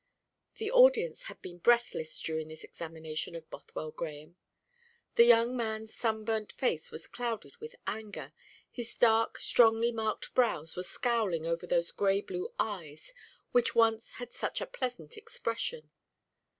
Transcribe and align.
The 0.55 0.71
audience 0.71 1.25
had 1.25 1.39
been 1.43 1.59
breathless 1.59 2.19
during 2.19 2.47
this 2.47 2.63
examination 2.63 3.35
of 3.35 3.47
Bothwell 3.51 3.91
Grahame. 3.91 4.35
The 5.13 5.25
young 5.25 5.55
man's 5.55 5.93
sunburnt 5.93 6.53
face 6.53 6.89
was 6.89 7.05
clouded 7.05 7.57
with 7.57 7.75
anger, 7.85 8.33
his 8.71 8.95
dark 8.95 9.37
strongly 9.37 9.91
marked 9.91 10.33
brows 10.33 10.75
were 10.75 10.81
scowling 10.81 11.45
over 11.45 11.67
those 11.67 11.91
gray 11.91 12.19
blue 12.19 12.51
eyes 12.57 13.13
which 13.51 13.75
once 13.75 14.13
had 14.13 14.33
such 14.33 14.59
a 14.59 14.65
pleasant 14.65 15.17
expression. 15.17 15.91